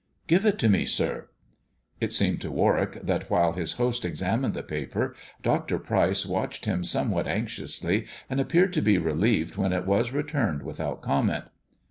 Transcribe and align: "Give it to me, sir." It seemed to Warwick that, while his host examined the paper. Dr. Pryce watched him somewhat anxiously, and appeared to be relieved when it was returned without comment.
"Give 0.27 0.47
it 0.47 0.57
to 0.57 0.67
me, 0.67 0.87
sir." 0.87 1.27
It 1.99 2.11
seemed 2.11 2.41
to 2.41 2.49
Warwick 2.49 2.93
that, 3.03 3.29
while 3.29 3.51
his 3.53 3.73
host 3.73 4.03
examined 4.03 4.55
the 4.55 4.63
paper. 4.63 5.13
Dr. 5.43 5.77
Pryce 5.77 6.25
watched 6.25 6.65
him 6.65 6.83
somewhat 6.83 7.27
anxiously, 7.27 8.07
and 8.27 8.41
appeared 8.41 8.73
to 8.73 8.81
be 8.81 8.97
relieved 8.97 9.57
when 9.57 9.71
it 9.71 9.85
was 9.85 10.11
returned 10.11 10.63
without 10.63 11.03
comment. 11.03 11.43